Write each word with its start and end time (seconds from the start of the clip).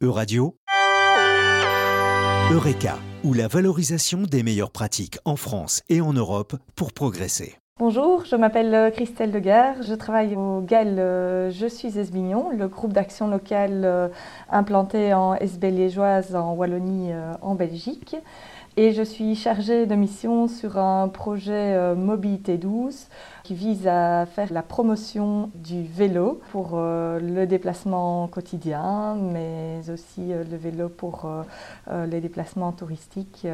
Euradio, 0.00 0.54
Eureka, 2.52 2.98
ou 3.24 3.34
la 3.34 3.48
valorisation 3.48 4.22
des 4.22 4.44
meilleures 4.44 4.70
pratiques 4.70 5.18
en 5.24 5.34
France 5.34 5.82
et 5.88 6.00
en 6.00 6.12
Europe 6.12 6.54
pour 6.76 6.92
progresser. 6.92 7.56
Bonjour, 7.80 8.24
je 8.24 8.36
m'appelle 8.36 8.72
euh, 8.74 8.90
Christelle 8.90 9.32
Deguerre, 9.32 9.82
je 9.82 9.94
travaille 9.94 10.36
au 10.36 10.60
GAL 10.60 11.00
euh, 11.00 11.50
Je 11.50 11.66
suis 11.66 11.98
Esbignon, 11.98 12.50
le 12.50 12.68
groupe 12.68 12.92
d'action 12.92 13.26
locale 13.26 13.82
euh, 13.84 14.06
implanté 14.50 15.12
en 15.14 15.34
Esbée 15.34 15.72
liégeoise 15.72 16.36
en 16.36 16.54
Wallonie 16.54 17.10
en 17.42 17.56
Belgique. 17.56 18.14
Et 18.80 18.92
je 18.92 19.02
suis 19.02 19.34
chargée 19.34 19.86
de 19.86 19.96
mission 19.96 20.46
sur 20.46 20.78
un 20.78 21.08
projet 21.08 21.96
mobilité 21.96 22.58
douce 22.58 23.08
qui 23.42 23.56
vise 23.56 23.88
à 23.88 24.24
faire 24.24 24.52
la 24.52 24.62
promotion 24.62 25.50
du 25.56 25.82
vélo 25.82 26.40
pour 26.52 26.76
le 26.76 27.44
déplacement 27.46 28.28
quotidien, 28.28 29.16
mais 29.16 29.80
aussi 29.92 30.28
le 30.28 30.56
vélo 30.56 30.88
pour 30.88 31.28
les 31.90 32.20
déplacements 32.20 32.70
touristiques, 32.70 33.48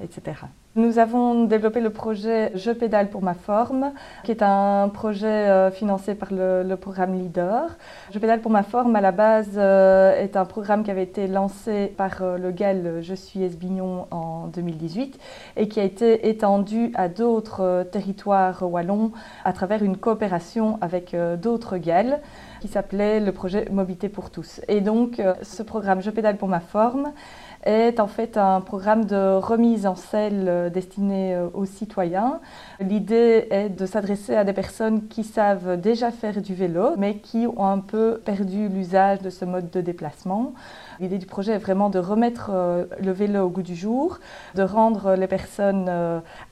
etc. 0.00 0.34
Nous 0.74 0.98
avons 0.98 1.44
développé 1.44 1.80
le 1.80 1.90
projet 1.90 2.50
Je 2.54 2.70
pédale 2.70 3.10
pour 3.10 3.22
ma 3.22 3.34
forme, 3.34 3.92
qui 4.24 4.30
est 4.30 4.42
un 4.42 4.88
projet 4.88 5.26
euh, 5.26 5.70
financé 5.70 6.14
par 6.14 6.30
le, 6.32 6.74
programme 6.76 7.12
Leader. 7.12 7.76
Je 8.10 8.18
pédale 8.18 8.40
pour 8.40 8.50
ma 8.50 8.62
forme, 8.62 8.96
à 8.96 9.02
la 9.02 9.12
base, 9.12 9.50
euh, 9.56 10.18
est 10.18 10.34
un 10.34 10.46
programme 10.46 10.82
qui 10.82 10.90
avait 10.90 11.02
été 11.02 11.26
lancé 11.26 11.92
par 11.94 12.22
euh, 12.22 12.38
le 12.38 12.52
GAL 12.52 13.02
Je 13.02 13.14
suis 13.14 13.42
Esbignon 13.42 14.06
en 14.10 14.31
2018 14.48 15.18
et 15.56 15.68
qui 15.68 15.80
a 15.80 15.84
été 15.84 16.28
étendu 16.28 16.92
à 16.94 17.08
d'autres 17.08 17.86
territoires 17.90 18.62
wallons 18.62 19.12
à 19.44 19.52
travers 19.52 19.82
une 19.82 19.96
coopération 19.96 20.78
avec 20.80 21.16
d'autres 21.40 21.78
GAL 21.78 22.20
qui 22.60 22.68
s'appelait 22.68 23.20
le 23.20 23.32
projet 23.32 23.68
Mobilité 23.70 24.08
pour 24.08 24.30
tous. 24.30 24.60
Et 24.68 24.80
donc, 24.80 25.20
ce 25.42 25.62
programme 25.62 26.00
Je 26.00 26.10
pédale 26.10 26.36
pour 26.36 26.48
ma 26.48 26.60
forme 26.60 27.12
est 27.64 28.00
en 28.00 28.06
fait 28.06 28.36
un 28.36 28.60
programme 28.60 29.04
de 29.04 29.36
remise 29.36 29.86
en 29.86 29.94
selle 29.94 30.46
euh, 30.48 30.70
destiné 30.70 31.34
euh, 31.34 31.48
aux 31.54 31.64
citoyens. 31.64 32.40
L'idée 32.80 33.46
est 33.50 33.68
de 33.68 33.86
s'adresser 33.86 34.34
à 34.34 34.44
des 34.44 34.52
personnes 34.52 35.06
qui 35.08 35.24
savent 35.24 35.80
déjà 35.80 36.10
faire 36.10 36.40
du 36.40 36.54
vélo, 36.54 36.96
mais 36.98 37.16
qui 37.16 37.46
ont 37.46 37.64
un 37.64 37.78
peu 37.78 38.20
perdu 38.24 38.68
l'usage 38.68 39.20
de 39.20 39.30
ce 39.30 39.44
mode 39.44 39.70
de 39.70 39.80
déplacement. 39.80 40.54
L'idée 41.00 41.18
du 41.18 41.26
projet 41.26 41.52
est 41.52 41.58
vraiment 41.58 41.90
de 41.90 41.98
remettre 41.98 42.50
euh, 42.52 42.84
le 43.00 43.12
vélo 43.12 43.46
au 43.46 43.48
goût 43.48 43.62
du 43.62 43.76
jour, 43.76 44.18
de 44.54 44.62
rendre 44.62 45.14
les 45.14 45.26
personnes 45.26 45.90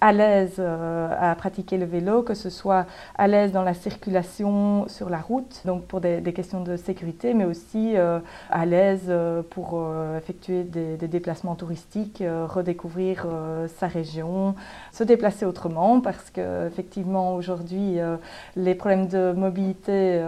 à 0.00 0.12
l'aise 0.12 0.60
à 0.60 1.34
pratiquer 1.36 1.76
le 1.76 1.86
vélo, 1.86 2.22
que 2.22 2.34
ce 2.34 2.50
soit 2.50 2.86
à 3.16 3.28
l'aise 3.28 3.52
dans 3.52 3.62
la 3.62 3.74
circulation 3.74 4.86
sur 4.88 5.10
la 5.10 5.18
route, 5.18 5.62
donc 5.64 5.84
pour 5.84 6.00
des, 6.00 6.20
questions 6.32 6.62
de 6.62 6.76
sécurité, 6.76 7.34
mais 7.34 7.44
aussi 7.44 7.94
à 7.96 8.66
l'aise 8.66 9.12
pour 9.50 9.82
effectuer 10.16 10.64
des, 10.64 10.99
des 11.00 11.08
déplacements 11.08 11.54
touristiques, 11.54 12.20
euh, 12.20 12.46
redécouvrir 12.46 13.24
euh, 13.26 13.66
sa 13.78 13.86
région, 13.86 14.54
se 14.92 15.02
déplacer 15.02 15.46
autrement 15.46 16.00
parce 16.00 16.30
que 16.30 16.66
effectivement 16.66 17.34
aujourd'hui 17.34 17.98
euh, 17.98 18.16
les 18.54 18.74
problèmes 18.74 19.08
de 19.08 19.32
mobilité 19.32 20.22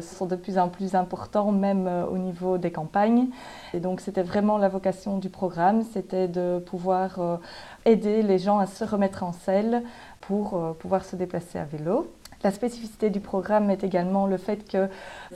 sont 0.00 0.26
de 0.26 0.36
plus 0.36 0.58
en 0.58 0.68
plus 0.68 0.94
importants 0.94 1.52
même 1.52 1.88
au 2.10 2.18
niveau 2.18 2.58
des 2.58 2.70
campagnes 2.70 3.28
et 3.72 3.80
donc 3.80 4.00
c'était 4.00 4.22
vraiment 4.22 4.58
la 4.58 4.68
vocation 4.68 5.18
du 5.18 5.30
programme, 5.30 5.82
c'était 5.92 6.28
de 6.28 6.58
pouvoir 6.58 7.40
aider 7.84 8.22
les 8.22 8.38
gens 8.38 8.58
à 8.58 8.66
se 8.66 8.84
remettre 8.84 9.22
en 9.22 9.32
selle 9.32 9.82
pour 10.20 10.58
pouvoir 10.78 11.04
se 11.04 11.16
déplacer 11.16 11.58
à 11.58 11.64
vélo. 11.64 12.10
La 12.42 12.50
spécificité 12.50 13.10
du 13.10 13.20
programme 13.20 13.70
est 13.70 13.82
également 13.82 14.26
le 14.26 14.36
fait 14.36 14.68
que 14.70 14.88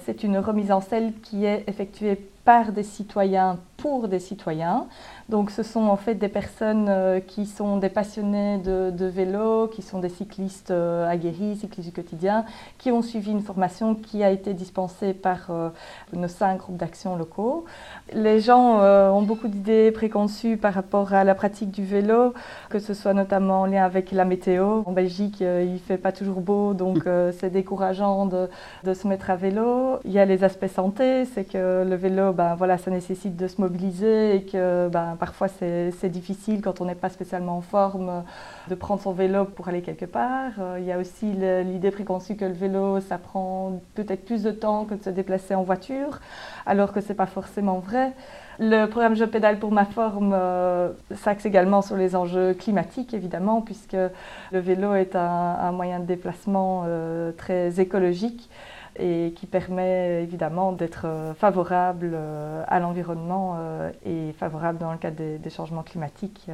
c'est 0.04 0.22
une 0.22 0.38
remise 0.38 0.70
en 0.70 0.80
selle 0.80 1.12
qui 1.22 1.44
est 1.44 1.64
effectuée 1.66 2.16
par 2.44 2.72
des 2.72 2.82
citoyens 2.82 3.58
pour 3.80 4.08
des 4.08 4.18
citoyens. 4.18 4.86
Donc 5.28 5.50
ce 5.50 5.62
sont 5.62 5.84
en 5.84 5.96
fait 5.96 6.16
des 6.16 6.28
personnes 6.28 6.86
euh, 6.88 7.20
qui 7.20 7.46
sont 7.46 7.76
des 7.76 7.88
passionnés 7.88 8.58
de, 8.58 9.06
vélo, 9.06 9.68
qui 9.68 9.80
sont 9.80 10.00
des 10.00 10.08
cyclistes 10.08 10.70
euh, 10.70 11.08
aguerris, 11.08 11.56
cyclistes 11.56 11.88
du 11.88 11.94
quotidien, 11.94 12.44
qui 12.78 12.90
ont 12.90 13.00
suivi 13.00 13.30
une 13.30 13.42
formation 13.42 13.94
qui 13.94 14.24
a 14.24 14.30
été 14.30 14.54
dispensée 14.54 15.14
par 15.14 15.50
euh, 15.50 15.68
nos 16.12 16.28
cinq 16.28 16.58
groupes 16.58 16.76
d'action 16.76 17.16
locaux. 17.16 17.64
Les 18.12 18.40
gens 18.40 18.80
ont 18.80 19.22
beaucoup 19.22 19.48
d'idées 19.48 19.92
préconçues 19.92 20.56
par 20.56 20.74
rapport 20.74 21.12
à 21.14 21.22
la 21.22 21.34
pratique 21.34 21.70
du 21.70 21.84
vélo, 21.84 22.34
que 22.68 22.78
ce 22.80 22.92
soit 22.92 23.14
notamment 23.14 23.62
en 23.62 23.66
lien 23.66 23.84
avec 23.84 24.10
la 24.10 24.24
météo. 24.24 24.82
En 24.86 24.92
Belgique, 24.92 25.40
il 25.40 25.72
ne 25.72 25.78
fait 25.78 25.96
pas 25.96 26.10
toujours 26.10 26.40
beau, 26.40 26.74
donc 26.74 27.04
c'est 27.38 27.50
décourageant 27.50 28.26
de, 28.26 28.48
de, 28.84 28.94
se 28.94 29.06
mettre 29.06 29.30
à 29.30 29.36
vélo. 29.36 29.98
Il 30.04 30.10
y 30.10 30.18
a 30.18 30.24
les 30.24 30.42
aspects 30.42 30.66
santé, 30.66 31.24
c'est 31.24 31.44
que 31.44 31.84
le 31.88 31.94
vélo, 31.94 32.32
ben, 32.32 32.56
voilà, 32.56 32.78
ça 32.78 32.90
nécessite 32.90 33.36
de 33.36 33.46
se 33.46 33.60
mobiliser 33.60 33.69
et 33.74 34.46
que 34.50 34.88
ben, 34.88 35.16
parfois 35.18 35.48
c'est 35.48 36.08
difficile 36.08 36.60
quand 36.60 36.80
on 36.80 36.84
n'est 36.84 36.94
pas 36.94 37.08
spécialement 37.08 37.56
en 37.56 37.60
forme 37.60 38.24
de 38.68 38.74
prendre 38.74 39.00
son 39.00 39.12
vélo 39.12 39.44
pour 39.44 39.68
aller 39.68 39.82
quelque 39.82 40.04
part. 40.04 40.52
Euh, 40.58 40.76
il 40.78 40.84
y 40.84 40.92
a 40.92 40.98
aussi 40.98 41.32
l'idée 41.64 41.90
préconçue 41.90 42.36
que 42.36 42.44
le 42.44 42.52
vélo, 42.52 43.00
ça 43.00 43.18
prend 43.18 43.80
peut-être 43.94 44.24
plus 44.24 44.42
de 44.42 44.50
temps 44.50 44.84
que 44.84 44.94
de 44.94 45.02
se 45.02 45.10
déplacer 45.10 45.54
en 45.54 45.62
voiture, 45.62 46.20
alors 46.66 46.92
que 46.92 47.00
ce 47.00 47.08
n'est 47.08 47.14
pas 47.14 47.26
forcément 47.26 47.78
vrai. 47.78 48.12
Le 48.58 48.86
programme 48.86 49.16
Je 49.16 49.24
pédale 49.24 49.58
pour 49.58 49.72
ma 49.72 49.86
forme 49.86 50.32
euh, 50.34 50.90
s'axe 51.14 51.46
également 51.46 51.80
sur 51.80 51.96
les 51.96 52.14
enjeux 52.14 52.52
climatiques, 52.52 53.14
évidemment, 53.14 53.62
puisque 53.62 53.94
le 53.94 54.58
vélo 54.58 54.94
est 54.94 55.16
un, 55.16 55.72
moyen 55.72 55.98
de 55.98 56.04
déplacement 56.04 56.84
euh, 56.86 57.32
très 57.32 57.80
écologique 57.80 58.50
et 58.96 59.32
qui 59.36 59.46
permet 59.46 60.22
évidemment 60.22 60.72
d'être 60.72 61.06
euh, 61.06 61.34
favorable 61.34 62.12
euh, 62.14 62.64
à 62.66 62.80
l'environnement 62.80 63.56
euh, 63.58 63.90
et 64.04 64.32
favorable 64.32 64.78
dans 64.78 64.92
le 64.92 64.98
cadre 64.98 65.16
des, 65.16 65.50
changements 65.50 65.82
climatiques. 65.82 66.46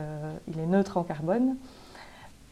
Il 0.49 0.59
est 0.59 0.67
neutre 0.67 0.97
en 0.97 1.03
carbone. 1.03 1.57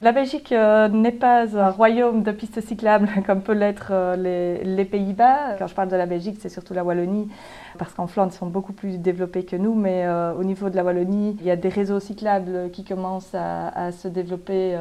La 0.02 0.12
Belgique 0.12 0.50
n'est 0.50 1.12
pas 1.12 1.56
un 1.56 1.70
royaume 1.70 2.22
de 2.22 2.32
pistes 2.32 2.60
cyclables 2.60 3.08
comme 3.26 3.40
peut 3.40 3.54
l'être 3.54 4.14
les, 4.16 4.84
Pays-Bas. 4.84 5.56
Quand 5.58 5.66
je 5.66 5.74
parle 5.74 5.88
de 5.88 5.96
la 5.96 6.04
Belgique, 6.04 6.36
c'est 6.40 6.50
surtout 6.50 6.74
la 6.74 6.84
Wallonie, 6.84 7.28
parce 7.78 7.94
qu'en 7.94 8.06
Flandre, 8.06 8.32
ils 8.34 8.36
sont 8.36 8.46
beaucoup 8.46 8.74
plus 8.74 8.98
développés 8.98 9.44
que 9.44 9.56
nous. 9.56 9.74
Mais 9.74 10.06
au 10.38 10.44
niveau 10.44 10.68
de 10.68 10.76
la 10.76 10.84
Wallonie, 10.84 11.36
il 11.40 11.46
y 11.46 11.50
a 11.50 11.56
des 11.56 11.70
réseaux 11.70 12.00
cyclables 12.00 12.70
qui 12.72 12.84
commencent 12.84 13.34
à, 13.34 13.92
se 13.92 14.08
développer 14.08 14.78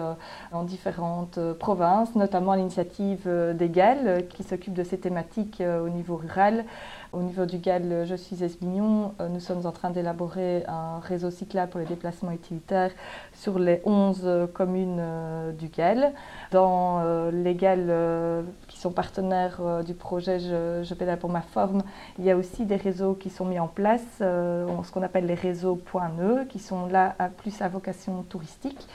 dans 0.51 0.63
différentes 0.63 1.39
provinces, 1.53 2.15
notamment 2.15 2.55
l'initiative 2.55 3.29
des 3.53 3.69
GAL, 3.69 4.25
qui 4.27 4.43
s'occupe 4.43 4.73
de 4.73 4.83
ces 4.83 4.97
thématiques 4.97 5.61
au 5.61 5.87
niveau 5.89 6.17
rural. 6.17 6.65
Au 7.13 7.21
niveau 7.21 7.45
du 7.45 7.59
GAL 7.59 8.05
Je 8.07 8.15
suis 8.15 8.43
Esbignon, 8.43 9.13
nous 9.29 9.39
sommes 9.39 9.67
en 9.67 9.71
train 9.71 9.91
d'élaborer 9.91 10.63
un 10.67 10.99
réseau 10.99 11.29
cyclable 11.29 11.71
pour 11.71 11.79
les 11.79 11.85
déplacements 11.85 12.31
utilitaires 12.31 12.89
sur 13.33 13.59
les 13.59 13.81
11 13.85 14.49
communes 14.51 15.02
euh, 15.03 15.51
du 15.51 15.67
GAL. 15.67 16.13
Dans 16.51 17.01
euh, 17.01 17.31
les 17.31 17.55
GAL 17.55 17.85
euh, 17.89 18.41
qui 18.67 18.79
sont 18.79 18.91
partenaires 18.91 19.61
du 19.85 19.93
projet 19.93 20.39
Je, 20.39 20.93
pédale 20.93 21.19
pour 21.19 21.29
ma 21.29 21.41
forme, 21.41 21.83
il 22.19 22.25
y 22.25 22.31
a 22.31 22.37
aussi 22.37 22.65
des 22.65 22.75
réseaux 22.75 23.13
qui 23.13 23.29
sont 23.29 23.45
mis 23.45 23.59
en 23.59 23.67
place, 23.67 24.05
ce 24.19 24.91
qu'on 24.91 25.01
appelle 25.03 25.25
les 25.25 25.33
réseaux 25.35 25.79
.nœud, 26.17 26.45
qui 26.49 26.59
sont 26.59 26.87
là 26.87 27.15
à 27.19 27.29
plus 27.29 27.61
à 27.61 27.67
vocation 27.67 28.23
touristique. 28.23 28.87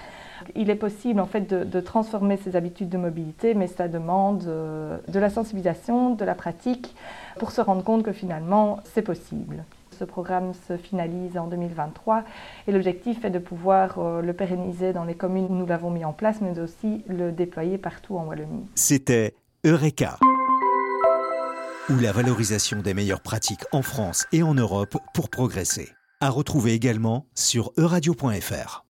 Il 0.55 0.71
est 0.71 0.77
possible 0.77 1.21
en 1.21 1.27
fait 1.27 1.53
de, 1.53 1.81
transformer 1.81 2.37
ces 2.37 2.57
habitudes 2.57 2.89
de 2.89 2.99
mobilité, 2.99 3.55
mais 3.55 3.67
ça 3.67 3.89
demande 3.89 4.45
de 4.45 5.19
la 5.19 5.31
sensibilisation, 5.31 6.15
de 6.15 6.25
la 6.25 6.35
pratique, 6.35 6.95
pour 7.39 7.51
se 7.51 7.61
rendre 7.61 7.83
compte 7.83 8.03
que 8.03 8.13
finalement 8.13 8.79
c'est 8.85 9.03
possible. 9.03 9.65
Ce 9.99 10.05
programme 10.05 10.53
se 10.69 10.77
finalise 10.77 11.37
en 11.37 11.49
2023 11.49 12.23
et 12.69 12.73
l'objectif 12.73 13.25
est 13.25 13.31
de 13.31 13.41
pouvoir 13.41 13.99
euh, 13.99 14.23
le 14.23 14.33
pérenniser 14.33 14.93
dans 14.93 15.05
les 15.05 15.17
communes 15.17 15.47
où 15.51 15.55
nous 15.55 15.67
l'avons 15.67 15.91
mis 15.91 16.05
en 16.05 16.13
place, 16.13 16.41
mais 16.41 16.61
aussi 16.61 17.03
le 17.09 17.33
déployer 17.33 17.79
partout 17.79 18.17
en 18.17 18.25
Wallonie. 18.25 18.67
C'était 18.77 19.35
Eureka, 19.65 20.19
ou 21.91 21.99
la 21.99 22.13
valorisation 22.13 22.81
des 22.81 22.95
meilleures 22.95 23.23
pratiques 23.23 23.65
en 23.73 23.83
France 23.83 24.27
et 24.33 24.45
en 24.45 24.55
Europe 24.55 24.97
pour 25.15 25.31
progresser. 25.31 25.89
À 26.21 26.31
retrouver 26.31 26.75
également 26.75 27.27
sur 27.35 27.73
euradio.fr. 27.77 28.88